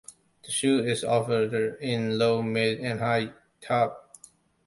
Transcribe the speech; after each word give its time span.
The 0.43 0.49
shoe 0.49 0.79
is 0.83 1.03
offered 1.03 1.53
in 1.79 2.17
low, 2.17 2.41
mid 2.41 2.79
and 2.79 2.99
high-top. 3.01 4.15